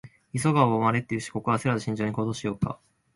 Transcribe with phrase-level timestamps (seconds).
[0.35, 2.79] 「急がば回れ」って言うし、ここは焦らず慎重に行動しようか。